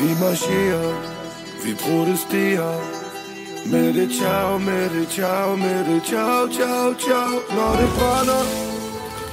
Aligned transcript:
Vi 0.00 0.08
marcherer, 0.20 0.94
vi 1.64 1.74
protesterer 1.74 2.76
Med 3.66 3.94
det 3.94 4.10
ciao, 4.12 4.58
med 4.58 4.90
det 4.90 5.08
ciao, 5.10 5.56
med 5.56 5.84
det 5.84 6.02
ciao, 6.06 6.48
ciao, 6.48 6.94
ciao 6.94 7.32
Når 7.56 7.72
det 7.80 7.90
brænder, 7.98 8.42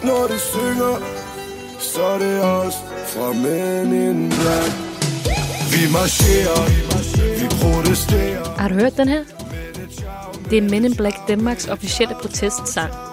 når 0.03 0.27
det 0.27 0.41
synger 0.41 0.95
Så 1.79 2.03
er 2.03 2.17
det 2.19 2.43
os 2.43 2.75
fra 3.07 3.33
Men 3.33 3.93
in 3.93 4.29
Black 4.29 4.73
Vi 5.73 5.91
marcherer, 5.91 6.63
vi 7.39 7.47
protesterer 7.61 8.57
Har 8.57 8.67
du 8.69 8.75
hørt 8.75 8.97
den 8.97 9.07
her? 9.07 9.23
Det 10.49 10.57
er 10.57 10.69
Men 10.69 10.85
in 10.85 10.95
Black 10.95 11.15
Danmarks 11.27 11.67
officielle 11.67 12.15
protestsang. 12.21 13.08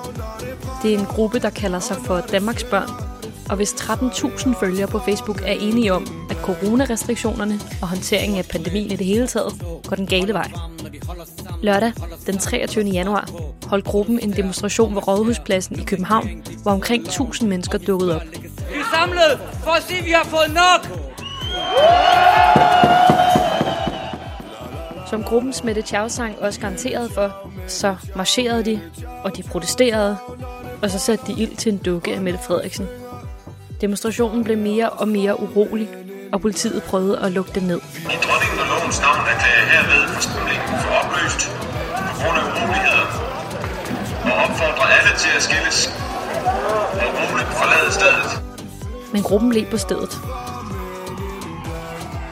Det 0.86 0.94
er 0.94 0.98
en 0.98 1.06
gruppe, 1.06 1.38
der 1.38 1.50
kalder 1.50 1.78
sig 1.78 1.96
for 2.04 2.20
Danmarks 2.20 2.64
Børn. 2.64 2.90
Og 3.50 3.56
hvis 3.56 3.72
13.000 3.72 4.60
følgere 4.60 4.86
på 4.86 4.98
Facebook 4.98 5.42
er 5.42 5.52
enige 5.52 5.92
om, 5.92 6.06
at 6.30 6.36
coronarestriktionerne 6.36 7.60
og 7.82 7.88
håndteringen 7.88 8.38
af 8.38 8.44
pandemien 8.52 8.90
i 8.90 8.96
det 8.96 9.06
hele 9.06 9.26
taget 9.26 9.52
går 9.86 9.96
den 9.96 10.06
gale 10.06 10.32
vej. 10.32 10.50
Lørdag 11.62 11.92
den 12.26 12.38
23. 12.38 12.84
januar 12.84 13.28
holdt 13.66 13.84
gruppen 13.84 14.18
en 14.18 14.32
demonstration 14.32 14.94
ved 14.94 15.08
Rådhuspladsen 15.08 15.78
i 15.80 15.84
København, 15.84 16.28
hvor 16.62 16.72
omkring 16.72 17.02
1000 17.02 17.48
mennesker 17.48 17.78
dukkede 17.78 18.16
op. 18.16 18.22
Vi 18.22 18.78
er 18.80 18.96
samlet 18.98 19.40
for 19.64 19.70
at 19.70 19.82
sige, 19.82 19.98
at 19.98 20.04
vi 20.04 20.10
har 20.10 20.24
fået 20.24 20.54
nok. 20.54 21.00
Som 25.10 25.22
gruppens 25.22 25.64
Mette 25.64 25.82
Chow-sang 25.82 26.38
også 26.38 26.60
garanterede 26.60 27.10
for, 27.14 27.50
så 27.66 27.96
marcherede 28.16 28.64
de, 28.64 28.80
og 29.24 29.36
de 29.36 29.42
protesterede, 29.42 30.16
og 30.82 30.90
så 30.90 30.98
satte 30.98 31.26
de 31.26 31.42
ild 31.42 31.56
til 31.56 31.72
en 31.72 31.78
dukke 31.78 32.14
af 32.14 32.20
Mette 32.20 32.38
Frederiksen. 32.46 32.88
Demonstrationen 33.80 34.44
blev 34.44 34.58
mere 34.58 34.90
og 34.90 35.08
mere 35.08 35.40
urolig, 35.40 35.88
og 36.32 36.40
politiet 36.40 36.82
prøvede 36.82 37.18
at 37.18 37.32
lukke 37.32 37.52
den 37.54 37.62
ned. 37.62 37.76
I 37.76 38.18
dronningen 38.24 38.58
og 38.62 38.66
lovens 38.72 39.00
navn 39.00 39.20
erklærer 39.32 39.64
herved 39.72 40.08
forsamlingen 40.14 40.78
for 40.82 40.90
opløst 41.00 41.40
på 42.08 42.14
grund 42.20 42.38
af 42.40 42.44
uroligheder 42.50 43.06
og 44.28 44.34
opfordrer 44.44 44.86
alle 44.96 45.12
til 45.18 45.30
at 45.36 45.42
skilles 45.42 45.78
og 47.02 47.08
roligt 47.18 47.50
forlade 47.60 47.92
stedet. 47.98 48.30
Men 49.12 49.22
gruppen 49.22 49.48
blev 49.50 49.64
på 49.70 49.76
stedet. 49.76 50.12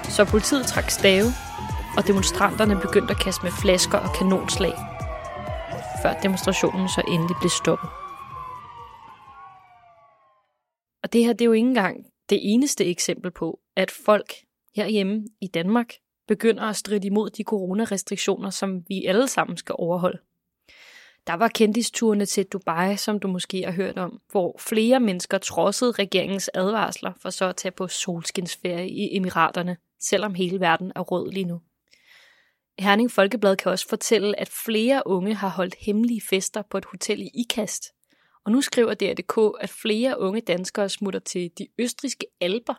Så 0.09 0.25
politiet 0.25 0.67
trak 0.67 0.91
stave, 0.91 1.33
og 1.97 2.07
demonstranterne 2.07 2.77
begyndte 2.81 3.11
at 3.15 3.21
kaste 3.21 3.43
med 3.43 3.53
flasker 3.53 3.99
og 3.99 4.13
kanonslag, 4.19 4.75
før 6.03 6.13
demonstrationen 6.23 6.89
så 6.89 7.03
endelig 7.09 7.37
blev 7.41 7.51
stoppet. 7.51 7.91
Og 11.04 11.04
det 11.15 11.25
her 11.25 11.33
det 11.33 11.41
er 11.41 11.47
jo 11.47 11.53
ikke 11.53 11.69
engang 11.69 12.07
det 12.31 12.41
eneste 12.43 12.85
eksempel 12.85 13.31
på, 13.31 13.61
at 13.77 13.91
folk 13.91 14.33
herhjemme 14.77 15.27
i 15.41 15.47
Danmark 15.47 15.95
begynder 16.29 16.63
at 16.63 16.77
stride 16.77 17.07
imod 17.07 17.31
de 17.31 17.43
coronarestriktioner, 17.43 18.51
som 18.51 18.85
vi 18.89 19.05
alle 19.05 19.29
sammen 19.29 19.57
skal 19.57 19.75
overholde. 19.79 20.19
Der 21.27 21.35
var 21.35 21.49
kendisturene 21.49 22.27
til 22.27 22.47
Dubai, 22.47 22.97
som 22.97 23.21
du 23.21 23.29
måske 23.29 23.65
har 23.65 23.73
hørt 23.73 23.99
om, 23.99 24.21
hvor 24.31 24.57
flere 24.61 25.01
mennesker 25.01 25.39
trodsede 25.39 25.93
regeringens 25.93 26.51
advarsler 26.55 27.13
for 27.23 27.31
så 27.31 27.45
at 27.45 27.57
tage 27.57 27.73
på 27.73 27.89
solskinsferie 27.89 28.91
i 28.91 29.17
Emiraterne, 29.17 29.77
selvom 30.01 30.35
hele 30.35 30.61
verden 30.61 30.93
er 30.95 31.01
rød 31.01 31.33
lige 31.33 31.45
nu. 31.45 31.61
Herning 32.79 33.11
Folkeblad 33.11 33.57
kan 33.57 33.73
også 33.73 33.89
fortælle, 33.89 34.41
at 34.41 34.49
flere 34.49 35.03
unge 35.07 35.35
har 35.35 35.49
holdt 35.49 35.75
hemmelige 35.75 36.23
fester 36.31 36.63
på 36.71 36.79
et 36.79 36.85
hotel 36.85 37.23
i 37.23 37.31
Ikast. 37.35 37.85
Og 38.45 38.53
nu 38.53 38.61
skriver 38.61 38.95
DRDK, 38.95 39.59
at 39.61 39.71
flere 39.71 40.19
unge 40.19 40.41
danskere 40.41 40.89
smutter 40.89 41.21
til 41.21 41.51
de 41.59 41.69
østriske 41.79 42.27
alber 42.41 42.75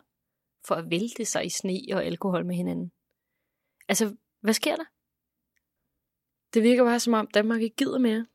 for 0.67 0.75
at 0.75 0.89
vælte 0.89 1.25
sig 1.25 1.45
i 1.45 1.49
sne 1.49 1.79
og 1.91 2.03
alkohol 2.03 2.45
med 2.45 2.55
hinanden. 2.55 2.91
Altså, 3.87 4.15
hvad 4.41 4.53
sker 4.53 4.75
der? 4.75 4.85
Det 6.53 6.63
virker 6.63 6.83
bare 6.83 6.99
som 6.99 7.13
om 7.13 7.27
Danmark 7.27 7.61
ikke 7.61 7.75
gider 7.75 7.99
mere. 7.99 8.25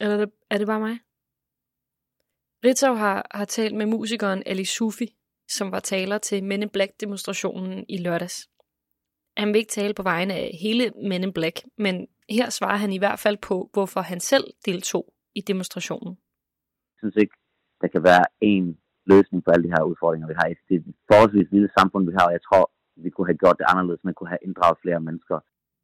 Eller 0.00 0.14
er 0.14 0.18
det, 0.18 0.32
er 0.50 0.58
det 0.58 0.66
bare 0.66 0.80
mig? 0.80 0.98
Ritzau 2.64 2.94
har, 2.94 3.26
har 3.30 3.44
talt 3.44 3.74
med 3.74 3.86
musikeren 3.86 4.42
Ali 4.46 4.64
Sufi, 4.64 5.16
som 5.48 5.72
var 5.72 5.80
taler 5.80 6.18
til 6.18 6.44
Men 6.44 6.62
in 6.62 6.68
Black-demonstrationen 6.68 7.84
i 7.88 7.96
lørdags. 7.96 8.50
Han 9.36 9.48
vil 9.48 9.58
ikke 9.58 9.70
tale 9.70 9.94
på 9.94 10.02
vegne 10.02 10.34
af 10.34 10.58
hele 10.60 10.92
Men 11.08 11.22
in 11.22 11.32
Black, 11.32 11.62
men 11.78 12.08
her 12.30 12.50
svarer 12.50 12.76
han 12.76 12.92
i 12.92 12.98
hvert 12.98 13.18
fald 13.18 13.36
på, 13.36 13.70
hvorfor 13.72 14.00
han 14.00 14.20
selv 14.20 14.54
deltog 14.64 15.14
i 15.38 15.40
demonstrationen. 15.50 16.12
Jeg 16.92 16.98
synes 17.02 17.16
ikke, 17.22 17.34
der 17.82 17.88
kan 17.94 18.02
være 18.10 18.24
en 18.40 18.66
løsning 19.12 19.40
på 19.44 19.50
alle 19.50 19.64
de 19.66 19.74
her 19.76 19.82
udfordringer, 19.90 20.28
vi 20.32 20.36
har. 20.38 20.46
Det 20.68 20.74
er 20.76 20.80
et 20.80 20.94
forholdsvis 21.10 21.50
lille 21.56 21.70
samfund, 21.78 22.02
vi 22.10 22.14
har, 22.18 22.26
og 22.26 22.34
jeg 22.36 22.42
tror, 22.48 22.64
vi 23.04 23.10
kunne 23.10 23.28
have 23.30 23.42
gjort 23.42 23.58
det 23.60 23.66
anderledes, 23.72 24.04
man 24.04 24.14
kunne 24.14 24.32
have 24.34 24.44
inddraget 24.46 24.78
flere 24.84 25.00
mennesker. 25.08 25.38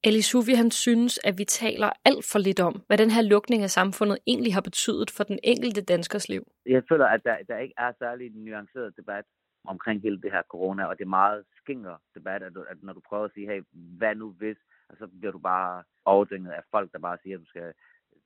Ali 0.08 0.22
Sufi 0.22 0.52
han 0.62 0.70
synes, 0.70 1.12
at 1.28 1.34
vi 1.38 1.44
taler 1.44 1.90
alt 2.04 2.24
for 2.32 2.38
lidt 2.38 2.60
om, 2.68 2.74
hvad 2.86 2.98
den 2.98 3.10
her 3.10 3.22
lukning 3.22 3.62
af 3.62 3.70
samfundet 3.70 4.18
egentlig 4.26 4.54
har 4.54 4.60
betydet 4.60 5.10
for 5.16 5.24
den 5.24 5.38
enkelte 5.42 5.82
danskers 5.82 6.28
liv. 6.28 6.42
Jeg 6.66 6.82
føler, 6.88 7.06
at 7.06 7.20
der, 7.24 7.36
der 7.48 7.58
ikke 7.58 7.74
er 7.78 7.92
særlig 7.98 8.26
nuanceret 8.34 8.96
debat 8.96 9.24
omkring 9.72 10.02
hele 10.02 10.20
det 10.20 10.32
her 10.32 10.42
corona, 10.50 10.84
og 10.84 10.98
det 10.98 11.04
er 11.04 11.18
meget 11.22 11.44
skinger 11.60 11.96
debat, 12.14 12.42
at, 12.42 12.52
at 12.70 12.78
når 12.82 12.92
du 12.92 13.00
prøver 13.08 13.24
at 13.24 13.34
sige, 13.34 13.46
hey, 13.46 13.62
hvad 13.72 14.14
nu 14.14 14.30
hvis, 14.30 14.56
og 14.88 14.96
så 14.98 15.06
bliver 15.18 15.32
du 15.32 15.38
bare 15.38 15.82
overdænget 16.04 16.52
af 16.52 16.62
folk, 16.70 16.92
der 16.92 16.98
bare 16.98 17.18
siger, 17.22 17.36
at 17.36 17.40
du 17.40 17.46
skal, 17.46 17.72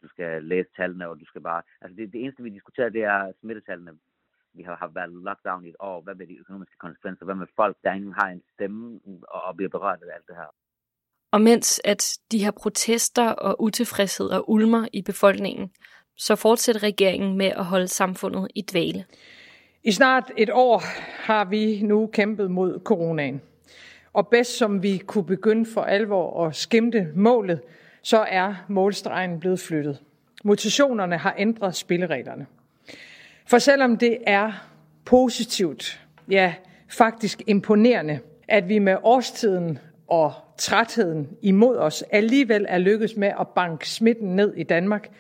du 0.03 0.09
skal 0.09 0.45
læse 0.45 0.69
tallene, 0.77 1.09
og 1.09 1.21
du 1.21 1.25
skal 1.25 1.41
bare... 1.41 1.63
Altså 1.81 1.97
det, 1.97 2.13
det 2.13 2.21
eneste, 2.23 2.43
vi 2.43 2.51
diskuterer, 2.51 2.89
det 2.89 3.05
er 3.05 3.33
smittetallene. 3.41 3.93
Vi 4.55 4.63
har, 4.63 4.77
har 4.77 4.91
været 4.95 5.11
lockdown 5.11 5.65
i 5.65 5.69
et 5.69 5.77
år. 5.81 6.01
Hvad 6.01 6.15
med 6.15 6.27
de 6.27 6.39
økonomiske 6.39 6.77
konsekvenser? 6.79 7.25
Hvad 7.25 7.35
med 7.35 7.47
folk, 7.57 7.77
der 7.85 7.93
ingen 7.93 8.13
har 8.13 8.29
en 8.29 8.43
stemme 8.55 9.01
og, 9.29 9.43
og 9.43 9.57
bliver 9.57 9.69
berørt 9.69 10.03
af 10.03 10.15
alt 10.15 10.27
det 10.29 10.37
her? 10.37 10.55
Og 11.31 11.41
mens 11.41 11.81
at 11.85 12.19
de 12.33 12.45
her 12.45 12.51
protester 12.51 13.29
og 13.29 13.63
utilfredsheder 13.63 14.51
ulmer 14.51 14.89
i 14.93 15.03
befolkningen, 15.03 15.71
så 16.17 16.37
fortsætter 16.37 16.83
regeringen 16.83 17.39
med 17.39 17.47
at 17.47 17.65
holde 17.65 17.89
samfundet 17.89 18.49
i 18.55 18.63
dvale. 18.63 19.05
I 19.85 19.93
snart 19.93 20.33
et 20.37 20.51
år 20.53 20.83
har 21.27 21.45
vi 21.45 21.83
nu 21.83 22.07
kæmpet 22.07 22.51
mod 22.51 22.81
coronaen. 22.85 23.43
Og 24.13 24.29
bedst 24.29 24.59
som 24.59 24.83
vi 24.83 24.99
kunne 24.99 25.27
begynde 25.27 25.67
for 25.75 25.83
alvor 25.83 26.47
at 26.47 26.57
skimte 26.57 27.13
målet, 27.15 27.63
så 28.09 28.27
er 28.29 28.55
målstregen 28.69 29.41
blevet 29.41 29.61
flyttet. 29.61 29.99
Mutationerne 30.45 31.19
har 31.19 31.35
ændret 31.39 31.77
spillereglerne. 31.77 32.47
For 33.47 33.59
selvom 33.59 33.97
det 33.97 34.19
er 34.27 34.53
positivt, 35.05 36.07
ja 36.31 36.55
faktisk 36.89 37.43
imponerende, 37.47 38.21
at 38.49 38.69
vi 38.69 38.79
med 38.79 38.97
årstiden 39.03 39.79
og 40.07 40.33
trætheden 40.59 41.29
imod 41.43 41.77
os 41.77 42.03
alligevel 42.11 42.67
er 42.69 42.79
lykkedes 42.79 43.17
med 43.17 43.33
at 43.41 43.49
banke 43.49 43.91
smitten 43.91 44.37
ned 44.37 44.55
i 44.55 44.63
Danmark, 44.63 45.11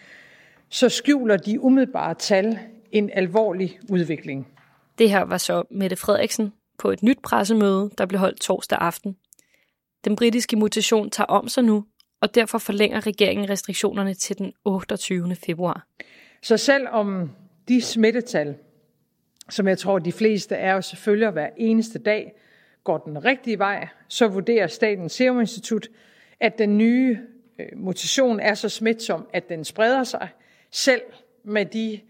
så 0.68 0.88
skjuler 0.88 1.36
de 1.36 1.60
umiddelbare 1.60 2.14
tal 2.14 2.58
en 2.92 3.10
alvorlig 3.12 3.78
udvikling. 3.90 4.48
Det 4.98 5.10
her 5.10 5.22
var 5.22 5.38
så 5.38 5.62
Mette 5.70 5.96
Frederiksen 5.96 6.52
på 6.78 6.90
et 6.90 7.02
nyt 7.02 7.18
pressemøde, 7.22 7.90
der 7.98 8.06
blev 8.06 8.20
holdt 8.20 8.40
torsdag 8.40 8.78
aften. 8.80 9.16
Den 10.04 10.16
britiske 10.16 10.56
mutation 10.56 11.10
tager 11.10 11.26
om 11.26 11.48
sig 11.48 11.64
nu, 11.64 11.84
og 12.20 12.34
derfor 12.34 12.58
forlænger 12.58 13.06
regeringen 13.06 13.50
restriktionerne 13.50 14.14
til 14.14 14.38
den 14.38 14.52
28. 14.64 15.34
februar. 15.34 15.86
Så 16.42 16.56
selvom 16.56 17.30
de 17.68 17.82
smittetal, 17.82 18.56
som 19.48 19.68
jeg 19.68 19.78
tror 19.78 19.98
de 19.98 20.12
fleste 20.12 20.56
af 20.56 20.74
os 20.74 20.96
følger 20.96 21.30
hver 21.30 21.48
eneste 21.56 21.98
dag, 21.98 22.32
går 22.84 22.98
den 22.98 23.24
rigtige 23.24 23.58
vej, 23.58 23.88
så 24.08 24.28
vurderer 24.28 24.66
Statens 24.66 25.12
Serum 25.12 25.40
Institut, 25.40 25.88
at 26.40 26.58
den 26.58 26.78
nye 26.78 27.18
øh, 27.58 27.66
mutation 27.76 28.40
er 28.40 28.54
så 28.54 28.68
smitsom, 28.68 29.28
at 29.32 29.48
den 29.48 29.64
spreder 29.64 30.04
sig, 30.04 30.28
selv 30.70 31.02
med 31.44 31.66
de 31.66 32.00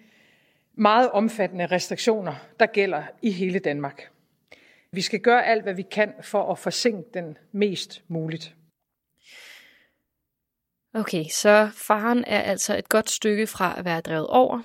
meget 0.75 1.11
omfattende 1.11 1.67
restriktioner, 1.67 2.35
der 2.61 2.67
gælder 2.67 3.03
i 3.23 3.31
hele 3.31 3.59
Danmark. 3.59 4.11
Vi 4.93 5.01
skal 5.01 5.21
gøre 5.21 5.47
alt, 5.47 5.63
hvad 5.63 5.75
vi 5.75 5.83
kan 5.83 6.13
for 6.23 6.53
at 6.53 6.59
forsinke 6.59 7.09
den 7.15 7.39
mest 7.53 8.03
muligt. 8.09 8.55
Okay, 10.99 11.25
så 11.31 11.71
faren 11.73 12.25
er 12.27 12.41
altså 12.41 12.79
et 12.79 12.89
godt 12.89 13.11
stykke 13.11 13.47
fra 13.47 13.79
at 13.79 13.85
være 13.85 14.01
drevet 14.01 14.27
over, 14.27 14.63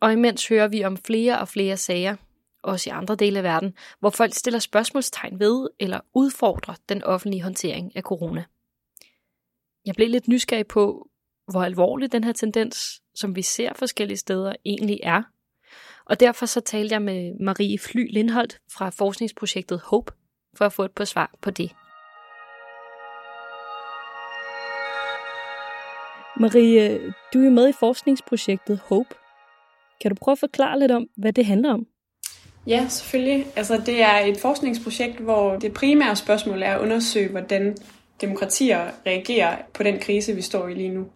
og 0.00 0.12
imens 0.12 0.48
hører 0.48 0.68
vi 0.68 0.84
om 0.84 0.96
flere 0.96 1.38
og 1.38 1.48
flere 1.48 1.76
sager, 1.76 2.16
også 2.62 2.90
i 2.90 2.92
andre 2.92 3.14
dele 3.14 3.38
af 3.38 3.44
verden, 3.44 3.74
hvor 4.00 4.10
folk 4.10 4.34
stiller 4.34 4.58
spørgsmålstegn 4.58 5.40
ved 5.40 5.68
eller 5.80 6.00
udfordrer 6.14 6.74
den 6.88 7.04
offentlige 7.04 7.42
håndtering 7.42 7.96
af 7.96 8.02
corona. 8.02 8.44
Jeg 9.86 9.94
blev 9.94 10.08
lidt 10.08 10.28
nysgerrig 10.28 10.66
på, 10.66 11.08
hvor 11.50 11.62
alvorlig 11.62 12.12
den 12.12 12.24
her 12.24 12.32
tendens, 12.32 13.02
som 13.14 13.36
vi 13.36 13.42
ser 13.42 13.72
forskellige 13.74 14.18
steder, 14.18 14.52
egentlig 14.64 15.00
er. 15.02 15.22
Og 16.04 16.20
derfor 16.20 16.46
så 16.46 16.60
talte 16.60 16.92
jeg 16.92 17.02
med 17.02 17.34
Marie 17.40 17.78
Fly 17.78 18.12
Lindholdt 18.12 18.60
fra 18.72 18.90
forskningsprojektet 18.90 19.80
HOPE, 19.80 20.12
for 20.56 20.64
at 20.64 20.72
få 20.72 20.84
et 20.84 20.92
par 20.92 21.04
svar 21.04 21.34
på 21.42 21.50
det. 21.50 21.70
Marie, 26.40 26.90
øh, 26.90 27.12
du 27.34 27.46
er 27.46 27.50
med 27.50 27.68
i 27.68 27.72
forskningsprojektet 27.72 28.80
HOPE. 28.84 29.14
Kan 30.02 30.10
du 30.10 30.16
prøve 30.20 30.32
at 30.32 30.38
forklare 30.38 30.78
lidt 30.78 30.92
om, 30.92 31.06
hvad 31.16 31.32
det 31.32 31.46
handler 31.46 31.72
om? 31.72 31.86
Ja, 32.66 32.86
selvfølgelig. 32.88 33.46
Altså, 33.56 33.82
det 33.86 34.02
er 34.02 34.18
et 34.18 34.40
forskningsprojekt, 34.40 35.20
hvor 35.20 35.56
det 35.56 35.72
primære 35.72 36.16
spørgsmål 36.16 36.62
er 36.62 36.74
at 36.74 36.80
undersøge, 36.80 37.28
hvordan 37.28 37.76
demokratier 38.20 38.80
reagerer 39.06 39.56
på 39.74 39.82
den 39.82 39.98
krise, 39.98 40.34
vi 40.34 40.42
står 40.42 40.68
i 40.68 40.74
lige 40.74 40.88
nu. 40.88 41.06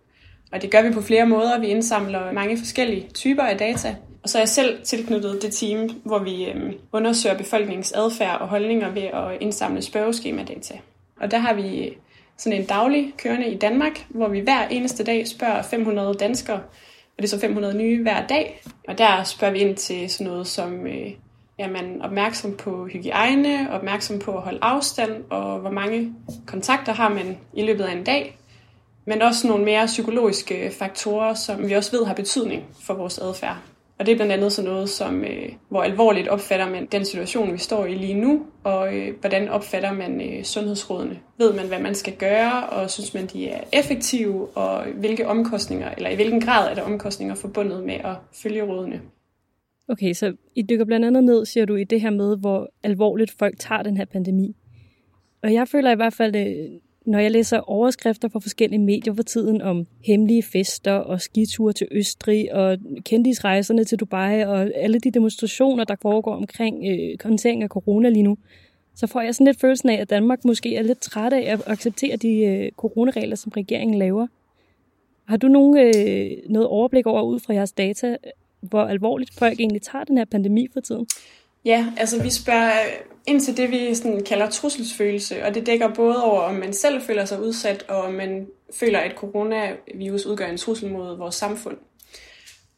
Og 0.52 0.62
det 0.62 0.70
gør 0.70 0.82
vi 0.82 0.90
på 0.90 1.02
flere 1.02 1.26
måder. 1.26 1.58
Vi 1.58 1.66
indsamler 1.66 2.32
mange 2.32 2.58
forskellige 2.58 3.08
typer 3.14 3.42
af 3.42 3.58
data. 3.58 3.96
Og 4.22 4.28
så 4.28 4.38
er 4.38 4.42
jeg 4.42 4.48
selv 4.48 4.82
tilknyttet 4.84 5.42
det 5.42 5.52
team, 5.52 5.88
hvor 6.04 6.18
vi 6.18 6.44
øh, 6.44 6.72
undersøger 6.92 7.38
befolkningens 7.38 7.92
adfærd 7.92 8.40
og 8.40 8.48
holdninger 8.48 8.90
ved 8.90 9.02
at 9.02 9.40
indsamle 9.40 9.82
spørgeskema-data. 9.82 10.78
Og 11.20 11.30
der 11.30 11.38
har 11.38 11.54
vi 11.54 11.96
sådan 12.38 12.60
en 12.60 12.66
daglig 12.66 13.14
kørende 13.16 13.48
i 13.48 13.58
Danmark, 13.58 14.06
hvor 14.08 14.28
vi 14.28 14.40
hver 14.40 14.68
eneste 14.68 15.04
dag 15.04 15.28
spørger 15.28 15.62
500 15.62 16.14
danskere, 16.14 16.56
og 16.56 17.22
det 17.22 17.24
er 17.24 17.28
så 17.28 17.40
500 17.40 17.76
nye 17.76 18.02
hver 18.02 18.26
dag. 18.26 18.62
Og 18.88 18.98
der 18.98 19.24
spørger 19.24 19.52
vi 19.52 19.58
ind 19.58 19.76
til 19.76 20.10
sådan 20.10 20.26
noget 20.26 20.46
som, 20.46 20.86
øh, 20.86 21.10
er 21.58 21.70
man 21.70 22.02
opmærksom 22.02 22.56
på 22.56 22.86
hygiejne, 22.86 23.70
opmærksom 23.70 24.18
på 24.18 24.36
at 24.36 24.42
holde 24.42 24.58
afstand, 24.62 25.24
og 25.30 25.58
hvor 25.58 25.70
mange 25.70 26.14
kontakter 26.46 26.92
har 26.92 27.08
man 27.08 27.38
i 27.54 27.62
løbet 27.62 27.84
af 27.84 27.92
en 27.92 28.04
dag. 28.04 28.38
Men 29.04 29.22
også 29.22 29.46
nogle 29.46 29.64
mere 29.64 29.86
psykologiske 29.86 30.70
faktorer, 30.78 31.34
som 31.34 31.68
vi 31.68 31.74
også 31.74 31.98
ved 31.98 32.06
har 32.06 32.14
betydning 32.14 32.64
for 32.82 32.94
vores 32.94 33.18
adfærd. 33.18 33.56
Og 33.98 34.06
det 34.06 34.12
er 34.12 34.16
blandt 34.16 34.32
andet 34.32 34.52
sådan 34.52 34.70
noget 34.70 34.88
som, 34.88 35.24
øh, 35.24 35.48
hvor 35.68 35.82
alvorligt 35.82 36.28
opfatter 36.28 36.70
man 36.70 36.86
den 36.86 37.04
situation, 37.04 37.52
vi 37.52 37.58
står 37.58 37.86
i 37.86 37.94
lige 37.94 38.14
nu, 38.14 38.46
og 38.64 38.96
øh, 38.96 39.14
hvordan 39.20 39.48
opfatter 39.48 39.92
man 39.92 40.20
øh, 40.20 40.44
sundhedsrådene. 40.44 41.18
Ved 41.38 41.54
man, 41.54 41.66
hvad 41.66 41.78
man 41.78 41.94
skal 41.94 42.16
gøre, 42.16 42.66
og 42.68 42.90
synes 42.90 43.14
man, 43.14 43.26
de 43.26 43.48
er 43.48 43.60
effektive, 43.72 44.48
og 44.48 44.84
hvilke 44.94 45.26
omkostninger, 45.28 45.94
eller 45.96 46.10
i 46.10 46.14
hvilken 46.14 46.40
grad 46.40 46.70
er 46.70 46.74
der 46.74 46.82
omkostninger 46.82 47.34
forbundet 47.34 47.84
med 47.84 47.94
at 47.94 48.16
følge 48.32 48.62
rådene. 48.62 49.00
Okay, 49.88 50.12
så 50.12 50.34
I 50.54 50.62
dykker 50.62 50.84
blandt 50.84 51.06
andet 51.06 51.24
ned, 51.24 51.46
siger 51.46 51.66
du, 51.66 51.74
i 51.76 51.84
det 51.84 52.00
her 52.00 52.10
med, 52.10 52.38
hvor 52.38 52.68
alvorligt 52.82 53.30
folk 53.38 53.54
tager 53.58 53.82
den 53.82 53.96
her 53.96 54.04
pandemi. 54.04 54.56
Og 55.42 55.52
jeg 55.52 55.68
føler 55.68 55.92
i 55.92 55.96
hvert 55.96 56.14
fald, 56.14 56.36
øh, 56.36 56.80
når 57.08 57.18
jeg 57.18 57.30
læser 57.30 57.58
overskrifter 57.58 58.28
fra 58.28 58.38
forskellige 58.38 58.78
medier 58.78 59.14
for 59.14 59.22
tiden 59.22 59.62
om 59.62 59.86
hemmelige 60.04 60.42
fester 60.42 60.92
og 60.92 61.20
skiture 61.20 61.72
til 61.72 61.88
Østrig 61.90 62.54
og 62.54 62.78
kendisrejserne 63.04 63.84
til 63.84 63.98
Dubai 64.00 64.42
og 64.42 64.70
alle 64.74 64.98
de 64.98 65.10
demonstrationer, 65.10 65.84
der 65.84 65.96
foregår 66.02 66.34
omkring 66.34 66.84
øh, 66.90 67.18
håndtering 67.24 67.62
af 67.62 67.68
corona 67.68 68.08
lige 68.08 68.22
nu, 68.22 68.36
så 68.94 69.06
får 69.06 69.20
jeg 69.20 69.34
sådan 69.34 69.46
lidt 69.46 69.60
følelsen 69.60 69.88
af, 69.88 70.00
at 70.00 70.10
Danmark 70.10 70.44
måske 70.44 70.76
er 70.76 70.82
lidt 70.82 71.00
træt 71.00 71.32
af 71.32 71.52
at 71.52 71.62
acceptere 71.66 72.16
de 72.16 72.38
øh, 72.38 72.70
coronaregler, 72.76 73.36
som 73.36 73.52
regeringen 73.56 73.98
laver. 73.98 74.26
Har 75.24 75.36
du 75.36 75.48
nogen, 75.48 75.78
øh, 75.78 76.30
noget 76.48 76.68
overblik 76.68 77.06
over 77.06 77.22
ud 77.22 77.40
fra 77.40 77.54
jeres 77.54 77.72
data, 77.72 78.16
hvor 78.60 78.82
alvorligt 78.82 79.34
folk 79.34 79.60
egentlig 79.60 79.82
tager 79.82 80.04
den 80.04 80.18
her 80.18 80.24
pandemi 80.24 80.68
for 80.72 80.80
tiden? 80.80 81.06
Ja, 81.68 81.86
altså 81.96 82.22
vi 82.22 82.30
spørger 82.30 82.72
ind 83.26 83.40
til 83.40 83.56
det, 83.56 83.70
vi 83.70 83.94
sådan 83.94 84.24
kalder 84.24 84.50
trusselsfølelse, 84.50 85.44
og 85.44 85.54
det 85.54 85.66
dækker 85.66 85.94
både 85.94 86.24
over, 86.24 86.40
om 86.40 86.54
man 86.54 86.72
selv 86.72 87.02
føler 87.02 87.24
sig 87.24 87.42
udsat, 87.42 87.84
og 87.88 87.96
om 87.96 88.12
man 88.12 88.46
føler, 88.80 88.98
at 88.98 89.14
coronavirus 89.16 90.26
udgør 90.26 90.46
en 90.46 90.56
trussel 90.56 90.90
mod 90.90 91.16
vores 91.16 91.34
samfund. 91.34 91.76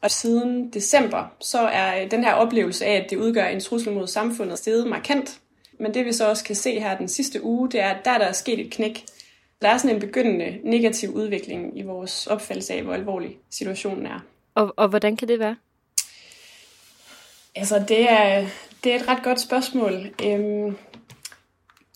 Og 0.02 0.10
siden 0.10 0.70
december, 0.70 1.24
så 1.40 1.58
er 1.60 2.08
den 2.08 2.24
her 2.24 2.32
oplevelse 2.32 2.86
af, 2.86 2.96
at 2.96 3.10
det 3.10 3.16
udgør 3.16 3.46
en 3.46 3.60
trussel 3.60 3.92
mod 3.92 4.06
samfundet, 4.06 4.58
steget 4.58 4.86
markant. 4.86 5.40
Men 5.78 5.94
det 5.94 6.04
vi 6.04 6.12
så 6.12 6.28
også 6.28 6.44
kan 6.44 6.56
se 6.56 6.80
her 6.80 6.98
den 6.98 7.08
sidste 7.08 7.44
uge, 7.44 7.70
det 7.70 7.80
er, 7.80 7.88
at 7.88 8.04
der, 8.04 8.18
der 8.18 8.26
er 8.26 8.32
sket 8.32 8.60
et 8.60 8.72
knæk. 8.72 9.04
Der 9.62 9.68
er 9.68 9.78
sådan 9.78 9.96
en 9.96 10.00
begyndende 10.00 10.58
negativ 10.64 11.10
udvikling 11.10 11.78
i 11.78 11.82
vores 11.82 12.26
opfattelse 12.26 12.74
af, 12.74 12.82
hvor 12.82 12.94
alvorlig 12.94 13.36
situationen 13.50 14.06
er. 14.06 14.20
Og, 14.54 14.74
og 14.76 14.88
hvordan 14.88 15.16
kan 15.16 15.28
det 15.28 15.38
være? 15.38 15.56
Altså, 17.54 17.84
det 17.88 18.10
er, 18.10 18.46
det 18.84 18.92
er 18.92 18.96
et 18.96 19.08
ret 19.08 19.22
godt 19.22 19.40
spørgsmål. 19.40 19.92
Øhm, 20.24 20.76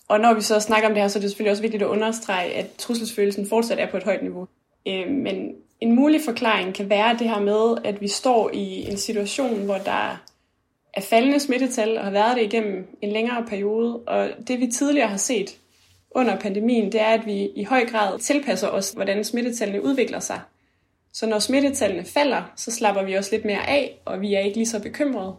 og 0.07 0.19
når 0.19 0.33
vi 0.33 0.41
så 0.41 0.59
snakker 0.59 0.87
om 0.87 0.93
det 0.93 1.01
her, 1.01 1.07
så 1.07 1.19
er 1.19 1.21
det 1.21 1.29
selvfølgelig 1.29 1.51
også 1.51 1.61
vigtigt 1.61 1.83
at 1.83 1.89
understrege, 1.89 2.53
at 2.53 2.75
trusselsfølelsen 2.77 3.49
fortsat 3.49 3.79
er 3.79 3.91
på 3.91 3.97
et 3.97 4.03
højt 4.03 4.23
niveau. 4.23 4.47
Øhm, 4.87 5.11
men 5.11 5.55
en 5.81 5.95
mulig 5.95 6.21
forklaring 6.25 6.73
kan 6.73 6.89
være 6.89 7.17
det 7.17 7.29
her 7.29 7.39
med, 7.39 7.77
at 7.83 8.01
vi 8.01 8.07
står 8.07 8.49
i 8.53 8.91
en 8.91 8.97
situation, 8.97 9.65
hvor 9.65 9.77
der 9.77 10.21
er 10.93 11.01
faldende 11.01 11.39
smittetal 11.39 11.97
og 11.97 12.03
har 12.03 12.11
været 12.11 12.37
det 12.37 12.43
igennem 12.43 12.97
en 13.01 13.11
længere 13.11 13.45
periode. 13.47 13.99
Og 13.99 14.29
det 14.47 14.59
vi 14.59 14.67
tidligere 14.67 15.07
har 15.07 15.17
set 15.17 15.57
under 16.11 16.39
pandemien, 16.39 16.91
det 16.91 17.01
er, 17.01 17.09
at 17.09 17.25
vi 17.25 17.49
i 17.55 17.63
høj 17.63 17.85
grad 17.85 18.19
tilpasser 18.19 18.67
os, 18.67 18.91
hvordan 18.91 19.23
smittetallene 19.23 19.83
udvikler 19.83 20.19
sig. 20.19 20.41
Så 21.13 21.25
når 21.25 21.39
smittetallene 21.39 22.05
falder, 22.05 22.51
så 22.55 22.71
slapper 22.71 23.03
vi 23.03 23.13
også 23.13 23.31
lidt 23.31 23.45
mere 23.45 23.69
af, 23.69 23.99
og 24.05 24.21
vi 24.21 24.33
er 24.33 24.39
ikke 24.39 24.57
lige 24.57 24.67
så 24.67 24.81
bekymrede 24.81 25.35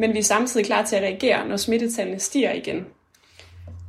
men 0.00 0.12
vi 0.12 0.18
er 0.18 0.22
samtidig 0.22 0.66
klar 0.66 0.84
til 0.84 0.96
at 0.96 1.02
reagere, 1.02 1.48
når 1.48 1.56
smittetallene 1.56 2.20
stiger 2.20 2.52
igen. 2.52 2.86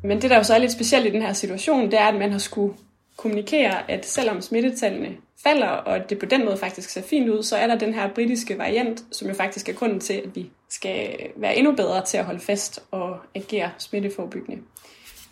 Men 0.03 0.21
det, 0.21 0.29
der 0.29 0.37
jo 0.37 0.43
så 0.43 0.53
er 0.53 0.57
lidt 0.57 0.71
specielt 0.71 1.05
i 1.05 1.09
den 1.09 1.21
her 1.21 1.33
situation, 1.33 1.91
det 1.91 1.99
er, 1.99 2.05
at 2.05 2.15
man 2.15 2.31
har 2.31 2.39
skulle 2.39 2.73
kommunikere, 3.17 3.91
at 3.91 4.05
selvom 4.05 4.41
smittetallene 4.41 5.17
falder, 5.43 5.67
og 5.67 6.09
det 6.09 6.19
på 6.19 6.25
den 6.25 6.45
måde 6.45 6.57
faktisk 6.57 6.89
ser 6.89 7.01
fint 7.01 7.29
ud, 7.29 7.43
så 7.43 7.57
er 7.57 7.67
der 7.67 7.75
den 7.75 7.93
her 7.93 8.13
britiske 8.13 8.57
variant, 8.57 9.03
som 9.11 9.27
jo 9.27 9.33
faktisk 9.33 9.69
er 9.69 9.73
grunden 9.73 9.99
til, 9.99 10.13
at 10.13 10.35
vi 10.35 10.49
skal 10.69 11.17
være 11.35 11.55
endnu 11.55 11.71
bedre 11.71 12.05
til 12.05 12.17
at 12.17 12.25
holde 12.25 12.39
fast 12.39 12.79
og 12.91 13.17
agere 13.35 13.71
smitteforebyggende. 13.77 14.61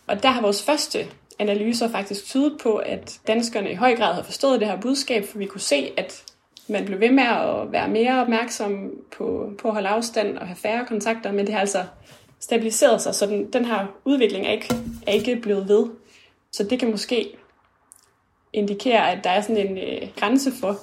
Og 0.07 0.23
der 0.23 0.29
har 0.29 0.41
vores 0.41 0.63
første 0.63 1.07
analyser 1.39 1.89
faktisk 1.89 2.25
tydet 2.25 2.57
på, 2.63 2.75
at 2.75 3.19
danskerne 3.27 3.71
i 3.71 3.75
høj 3.75 3.95
grad 3.95 4.13
har 4.13 4.23
forstået 4.23 4.59
det 4.59 4.67
her 4.67 4.81
budskab, 4.81 5.25
for 5.25 5.37
vi 5.37 5.45
kunne 5.45 5.61
se, 5.61 5.91
at 5.97 6.23
man 6.69 6.85
blev 6.85 6.99
ved 6.99 7.11
med 7.11 7.23
at 7.23 7.71
være 7.71 7.89
mere 7.89 8.21
opmærksom 8.21 8.91
på, 9.17 9.53
på 9.57 9.67
at 9.67 9.73
holde 9.73 9.89
afstand 9.89 10.37
og 10.37 10.47
have 10.47 10.55
færre 10.55 10.85
kontakter, 10.85 11.31
men 11.31 11.45
det 11.45 11.53
har 11.53 11.59
altså 11.59 11.85
stabiliseret 12.39 13.01
sig, 13.01 13.15
så 13.15 13.25
den, 13.25 13.53
den 13.53 13.65
her 13.65 13.85
udvikling 14.05 14.45
er 14.45 14.51
ikke, 14.51 14.75
er 15.07 15.11
ikke 15.11 15.35
blevet 15.35 15.67
ved. 15.67 15.87
Så 16.51 16.63
det 16.63 16.79
kan 16.79 16.91
måske 16.91 17.37
indikere, 18.53 19.11
at 19.11 19.23
der 19.23 19.29
er 19.29 19.41
sådan 19.41 19.67
en 19.67 19.77
øh, 19.77 20.09
grænse 20.15 20.51
for, 20.51 20.79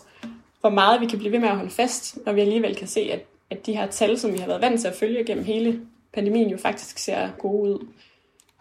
hvor 0.61 0.71
meget 0.71 1.01
vi 1.01 1.07
kan 1.07 1.19
blive 1.19 1.33
ved 1.33 1.39
med 1.39 1.49
at 1.49 1.57
holde 1.57 1.71
fast, 1.71 2.19
når 2.27 2.33
vi 2.33 2.41
alligevel 2.41 2.77
kan 2.77 2.87
se, 2.87 3.01
at, 3.01 3.21
at 3.51 3.67
de 3.67 3.77
her 3.77 3.87
tal, 3.87 4.19
som 4.19 4.33
vi 4.33 4.39
har 4.39 4.47
været 4.47 4.61
vant 4.61 4.81
til 4.81 4.89
at 4.89 4.95
følge 4.95 5.25
gennem 5.25 5.45
hele 5.45 5.81
pandemien, 6.15 6.51
jo 6.51 6.59
faktisk 6.59 6.99
ser 6.99 7.29
gode 7.39 7.73
ud. 7.73 7.87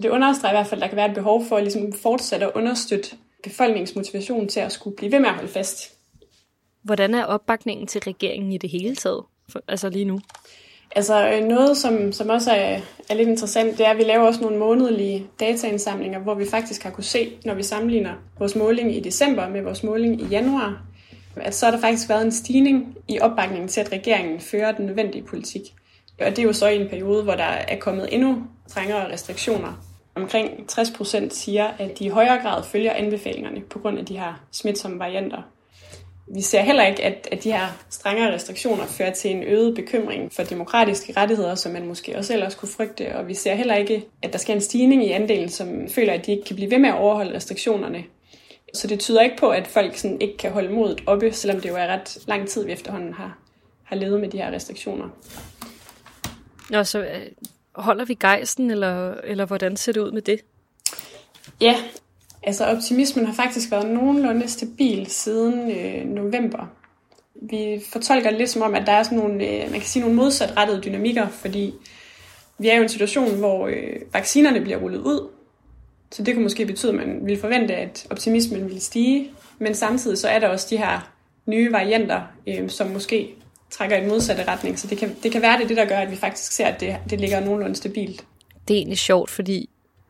Det 0.01 0.09
understreger 0.09 0.53
i 0.53 0.57
hvert 0.57 0.67
fald, 0.67 0.81
at 0.81 0.83
der 0.83 0.87
kan 0.87 0.97
være 0.97 1.09
et 1.09 1.15
behov 1.15 1.45
for 1.45 1.57
at 1.57 1.63
ligesom 1.63 1.93
fortsætte 1.93 2.45
at 2.45 2.51
understøtte 2.55 3.15
befolkningens 3.43 3.95
motivation 3.95 4.47
til 4.47 4.59
at 4.59 4.71
skulle 4.71 4.95
blive 4.95 5.11
ved 5.11 5.19
med 5.19 5.29
at 5.29 5.35
holde 5.35 5.49
fast 5.49 5.94
Hvordan 6.85 7.13
er 7.13 7.23
opbakningen 7.23 7.87
til 7.87 8.01
regeringen 8.01 8.51
i 8.51 8.57
det 8.57 8.69
hele 8.69 8.95
taget, 8.95 9.23
for, 9.49 9.61
altså 9.67 9.89
lige 9.89 10.05
nu? 10.05 10.19
Altså 10.95 11.29
øh, 11.29 11.43
noget, 11.43 11.77
som, 11.77 12.11
som 12.11 12.29
også 12.29 12.51
er, 12.51 12.79
er 13.09 13.15
lidt 13.15 13.29
interessant, 13.29 13.77
det 13.77 13.85
er, 13.85 13.89
at 13.89 13.97
vi 13.97 14.03
laver 14.03 14.27
også 14.27 14.41
nogle 14.41 14.57
månedlige 14.57 15.27
dataindsamlinger, 15.39 16.19
hvor 16.19 16.33
vi 16.33 16.45
faktisk 16.45 16.83
har 16.83 16.89
kunne 16.89 17.03
se, 17.03 17.31
når 17.45 17.53
vi 17.53 17.63
sammenligner 17.63 18.13
vores 18.39 18.55
måling 18.55 18.95
i 18.95 18.99
december 18.99 19.49
med 19.49 19.61
vores 19.61 19.83
måling 19.83 20.21
i 20.21 20.25
januar, 20.25 20.81
at 21.35 21.55
så 21.55 21.65
har 21.65 21.71
der 21.71 21.79
faktisk 21.79 22.09
været 22.09 22.25
en 22.25 22.31
stigning 22.31 22.97
i 23.07 23.19
opbakningen 23.19 23.67
til, 23.67 23.81
at 23.81 23.91
regeringen 23.91 24.39
fører 24.39 24.71
den 24.71 24.85
nødvendige 24.85 25.23
politik. 25.23 25.61
Og 26.19 26.29
det 26.29 26.39
er 26.39 26.43
jo 26.43 26.53
så 26.53 26.67
i 26.67 26.81
en 26.81 26.89
periode, 26.89 27.23
hvor 27.23 27.35
der 27.35 27.43
er 27.43 27.79
kommet 27.79 28.13
endnu 28.13 28.43
strengere 28.67 29.11
restriktioner. 29.11 29.85
Omkring 30.15 30.67
60 30.67 30.91
procent 30.91 31.33
siger, 31.33 31.67
at 31.67 31.99
de 31.99 32.05
i 32.05 32.09
højere 32.09 32.41
grad 32.41 32.63
følger 32.63 32.93
anbefalingerne 32.93 33.61
på 33.61 33.79
grund 33.79 33.99
af 33.99 34.05
de 34.05 34.17
her 34.17 34.45
smitsomme 34.51 34.99
varianter 34.99 35.41
vi 36.27 36.41
ser 36.41 36.61
heller 36.61 36.85
ikke, 36.85 37.03
at, 37.03 37.27
at 37.31 37.43
de 37.43 37.51
her 37.51 37.67
strengere 37.89 38.33
restriktioner 38.33 38.85
fører 38.85 39.13
til 39.13 39.31
en 39.31 39.43
øget 39.43 39.75
bekymring 39.75 40.33
for 40.33 40.43
demokratiske 40.43 41.13
rettigheder, 41.17 41.55
som 41.55 41.71
man 41.71 41.87
måske 41.87 42.17
også 42.17 42.33
ellers 42.33 42.55
kunne 42.55 42.69
frygte. 42.69 43.15
Og 43.15 43.27
vi 43.27 43.33
ser 43.33 43.55
heller 43.55 43.75
ikke, 43.75 44.05
at 44.21 44.33
der 44.33 44.39
sker 44.39 44.53
en 44.53 44.61
stigning 44.61 45.05
i 45.05 45.11
andelen, 45.11 45.49
som 45.49 45.89
føler, 45.89 46.13
at 46.13 46.25
de 46.25 46.31
ikke 46.31 46.43
kan 46.43 46.55
blive 46.55 46.71
ved 46.71 46.79
med 46.79 46.89
at 46.89 46.95
overholde 46.95 47.35
restriktionerne. 47.35 48.03
Så 48.73 48.87
det 48.87 48.99
tyder 48.99 49.21
ikke 49.21 49.37
på, 49.37 49.49
at 49.49 49.67
folk 49.67 49.97
sådan 49.97 50.21
ikke 50.21 50.37
kan 50.37 50.51
holde 50.51 50.73
modet 50.73 51.03
oppe, 51.07 51.31
selvom 51.31 51.61
det 51.61 51.69
jo 51.69 51.75
er 51.75 51.87
ret 51.87 52.17
lang 52.27 52.47
tid, 52.47 52.65
vi 52.65 52.71
efterhånden 52.71 53.13
har, 53.13 53.37
har 53.83 53.95
levet 53.95 54.19
med 54.19 54.29
de 54.29 54.37
her 54.37 54.51
restriktioner. 54.51 55.09
Nå, 56.69 56.83
så 56.83 56.99
øh, 56.99 57.21
holder 57.75 58.05
vi 58.05 58.13
gejsten, 58.13 58.71
eller, 58.71 59.13
eller 59.13 59.45
hvordan 59.45 59.77
ser 59.77 59.91
det 59.91 60.01
ud 60.01 60.11
med 60.11 60.21
det? 60.21 60.39
Ja, 61.61 61.75
Altså 62.45 62.65
optimismen 62.65 63.25
har 63.25 63.33
faktisk 63.33 63.71
været 63.71 63.89
nogenlunde 63.89 64.47
stabil 64.47 65.05
siden 65.09 65.71
øh, 65.71 66.05
november. 66.05 66.71
Vi 67.41 67.81
fortolker 67.91 68.29
det 68.29 68.39
lidt 68.39 68.49
som 68.49 68.61
om, 68.61 68.75
at 68.75 68.87
der 68.87 68.91
er 68.91 69.03
sådan 69.03 69.17
nogle, 69.17 69.47
øh, 69.47 69.71
man 69.71 69.79
kan 69.79 69.89
sige 69.89 70.01
nogle 70.01 70.15
modsatrettede 70.15 70.81
dynamikker, 70.81 71.27
fordi 71.27 71.73
vi 72.57 72.69
er 72.69 72.75
jo 72.75 72.81
i 72.81 72.83
en 72.83 72.89
situation, 72.89 73.35
hvor 73.37 73.67
øh, 73.67 73.95
vaccinerne 74.13 74.61
bliver 74.61 74.77
rullet 74.77 74.99
ud. 74.99 75.29
Så 76.11 76.23
det 76.23 76.33
kunne 76.33 76.43
måske 76.43 76.65
betyde, 76.65 76.91
at 76.91 76.95
man 76.95 77.19
ville 77.23 77.41
forvente, 77.41 77.75
at 77.75 78.07
optimismen 78.09 78.65
ville 78.65 78.81
stige. 78.81 79.29
Men 79.59 79.75
samtidig 79.75 80.17
så 80.17 80.27
er 80.27 80.39
der 80.39 80.47
også 80.47 80.67
de 80.69 80.77
her 80.77 81.11
nye 81.45 81.71
varianter, 81.71 82.21
øh, 82.47 82.69
som 82.69 82.87
måske 82.87 83.35
trækker 83.71 83.97
i 83.97 83.99
den 83.99 84.09
modsatte 84.09 84.43
retning. 84.47 84.79
Så 84.79 84.87
det 84.87 84.97
kan, 84.97 85.15
det 85.23 85.31
kan 85.31 85.41
være 85.41 85.59
det, 85.59 85.69
det, 85.69 85.77
der 85.77 85.85
gør, 85.85 85.97
at 85.97 86.11
vi 86.11 86.15
faktisk 86.15 86.51
ser, 86.51 86.65
at 86.65 86.79
det, 86.79 86.97
det 87.09 87.19
ligger 87.19 87.39
nogenlunde 87.39 87.75
stabilt. 87.75 88.25
Det 88.67 88.73
er 88.73 88.77
egentlig 88.77 88.97
sjovt, 88.97 89.29
fordi 89.29 89.69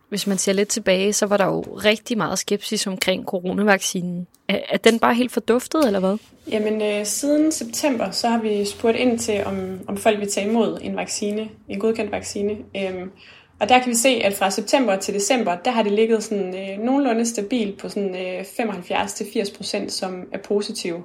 hvis 0.09 0.27
man 0.27 0.37
ser 0.37 0.53
lidt 0.53 0.69
tilbage, 0.69 1.13
så 1.13 1.25
var 1.25 1.37
der 1.37 1.45
jo 1.45 1.61
rigtig 1.61 2.17
meget 2.17 2.39
skepsis 2.39 2.87
omkring 2.87 3.25
coronavaccinen. 3.25 4.27
Er, 4.47 4.59
er 4.69 4.77
den 4.77 4.99
bare 4.99 5.13
helt 5.13 5.31
forduftet, 5.31 5.85
eller 5.85 5.99
hvad? 5.99 6.17
Jamen, 6.51 6.81
øh, 6.81 7.05
siden 7.05 7.51
september, 7.51 8.11
så 8.11 8.27
har 8.27 8.41
vi 8.41 8.65
spurgt 8.65 8.97
ind 8.97 9.19
til, 9.19 9.43
om, 9.45 9.79
om 9.87 9.97
folk 9.97 10.19
vil 10.19 10.31
tage 10.31 10.49
imod 10.49 10.79
en 10.81 10.95
vaccine, 10.95 11.49
en 11.69 11.79
godkendt 11.79 12.11
vaccine. 12.11 12.51
Øhm, 12.77 13.11
og 13.59 13.69
der 13.69 13.79
kan 13.79 13.89
vi 13.89 13.95
se, 13.95 14.09
at 14.09 14.33
fra 14.33 14.51
september 14.51 14.95
til 14.95 15.13
december, 15.13 15.55
der 15.55 15.71
har 15.71 15.83
det 15.83 15.91
ligget 15.91 16.23
sådan 16.23 16.55
øh, 16.55 16.85
nogenlunde 16.85 17.25
stabilt 17.25 17.77
på 17.77 17.89
sådan 17.89 18.15
øh, 18.15 18.41
75-80 18.41 19.57
procent, 19.57 19.91
som 19.91 20.23
er 20.33 20.37
positive. 20.37 21.03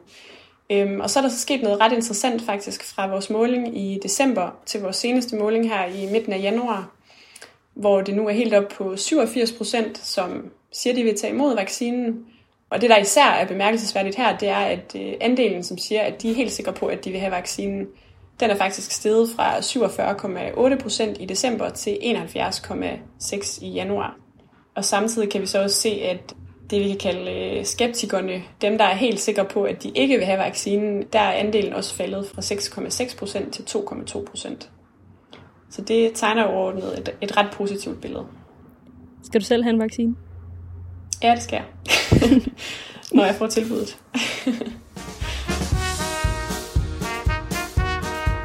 Øhm, 0.73 1.00
og 1.00 1.11
så 1.11 1.19
er 1.19 1.23
der 1.23 1.30
så 1.30 1.38
sket 1.38 1.62
noget 1.62 1.80
ret 1.80 1.92
interessant 1.92 2.42
faktisk 2.42 2.85
fra 2.85 3.11
vores 3.11 3.30
måling 3.30 3.78
i 3.78 3.99
december 4.02 4.50
til 4.66 4.80
vores 4.80 4.97
seneste 4.97 5.37
måling 5.37 5.69
her 5.69 5.85
i 5.85 6.12
midten 6.12 6.33
af 6.33 6.42
januar, 6.42 6.90
hvor 7.75 8.00
det 8.00 8.15
nu 8.15 8.29
er 8.29 8.33
helt 8.33 8.55
op 8.55 8.69
på 8.69 8.97
87 8.97 9.53
procent, 9.53 9.99
som 9.99 10.50
siger, 10.73 10.95
de 10.95 11.03
vil 11.03 11.19
tage 11.19 11.33
imod 11.33 11.55
vaccinen. 11.55 12.25
Og 12.71 12.81
det, 12.81 12.91
der 12.91 12.99
især 12.99 13.31
er 13.31 13.47
bemærkelsesværdigt 13.47 14.17
her, 14.17 14.39
det 14.39 14.49
er, 14.49 14.57
at 14.57 14.97
øh, 14.97 15.12
andelen, 15.21 15.62
som 15.62 15.79
siger, 15.79 16.03
at 16.03 16.23
de 16.23 16.31
er 16.31 16.35
helt 16.35 16.53
sikre 16.53 16.73
på, 16.73 16.87
at 16.87 17.05
de 17.05 17.11
vil 17.11 17.21
have 17.21 17.33
vaccinen, 17.33 17.87
den 18.41 18.50
er 18.50 18.57
faktisk 18.57 18.91
steget 18.91 19.31
fra 19.37 19.59
47,8 19.59 20.83
procent 20.83 21.17
i 21.21 21.25
december 21.25 21.69
til 21.69 21.99
71,6 22.03 23.65
i 23.65 23.69
januar. 23.69 24.17
Og 24.75 24.85
samtidig 24.85 25.31
kan 25.31 25.41
vi 25.41 25.47
så 25.47 25.62
også 25.62 25.81
se, 25.81 25.89
at 25.89 26.35
det 26.71 26.81
vi 26.81 26.89
kan 26.89 26.99
kalde 26.99 27.31
øh, 27.31 27.65
skeptikerne, 27.65 28.43
dem 28.62 28.79
der 28.79 28.85
er 28.85 28.95
helt 28.95 29.21
sikre 29.21 29.45
på, 29.45 29.62
at 29.62 29.83
de 29.83 29.93
ikke 29.95 30.17
vil 30.17 30.27
have 30.27 30.39
vaccinen, 30.39 31.05
der 31.12 31.19
er 31.19 31.33
andelen 31.33 31.73
også 31.73 31.95
faldet 31.95 32.27
fra 32.27 32.43
6,6 32.43 33.19
procent 33.19 33.55
til 33.55 33.62
2,2 33.62 34.25
procent. 34.25 34.71
Så 35.71 35.83
det 35.83 36.12
tegner 36.15 36.45
overordnet 36.45 36.99
et, 36.99 37.09
et 37.21 37.37
ret 37.37 37.49
positivt 37.53 38.00
billede. 38.00 38.27
Skal 39.23 39.41
du 39.41 39.47
selv 39.47 39.62
have 39.62 39.73
en 39.75 39.81
vaccine? 39.81 40.17
Ja, 41.23 41.35
det 41.35 41.43
skal 41.43 41.57
jeg. 41.57 41.67
Når 43.15 43.25
jeg 43.25 43.35
får 43.35 43.47
tilbuddet. 43.47 43.99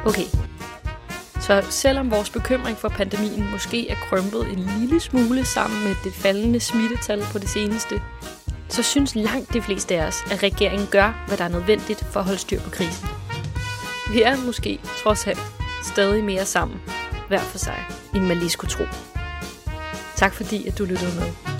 okay. 0.06 0.26
Så 1.40 1.66
selvom 1.70 2.10
vores 2.10 2.30
bekymring 2.30 2.76
for 2.76 2.88
pandemien 2.88 3.50
måske 3.50 3.90
er 3.90 3.94
krømpet 3.94 4.40
en 4.52 4.70
lille 4.80 5.00
smule 5.00 5.44
sammen 5.44 5.84
med 5.84 5.94
det 6.04 6.12
faldende 6.12 6.60
smittetal 6.60 7.22
på 7.32 7.38
det 7.38 7.48
seneste, 7.48 8.02
så 8.68 8.82
synes 8.82 9.14
langt 9.14 9.54
de 9.54 9.62
fleste 9.62 9.96
af 9.96 10.06
os, 10.06 10.16
at 10.30 10.42
regeringen 10.42 10.88
gør, 10.90 11.24
hvad 11.28 11.38
der 11.38 11.44
er 11.44 11.48
nødvendigt 11.48 12.04
for 12.04 12.20
at 12.20 12.26
holde 12.26 12.38
styr 12.38 12.60
på 12.60 12.70
krisen. 12.70 13.08
Vi 14.12 14.22
er 14.22 14.36
måske 14.46 14.80
trods 15.02 15.26
alt 15.26 15.42
stadig 15.82 16.24
mere 16.24 16.44
sammen, 16.44 16.80
hver 17.28 17.40
for 17.40 17.58
sig, 17.58 17.84
end 18.14 18.24
man 18.24 18.36
lige 18.36 18.50
skulle 18.50 18.70
tro. 18.70 18.84
Tak 20.16 20.34
fordi, 20.34 20.66
at 20.68 20.78
du 20.78 20.84
lyttede 20.84 21.14
med. 21.14 21.55